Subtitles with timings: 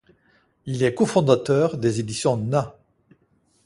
[0.65, 2.75] Il est cofondateur des éditions Na.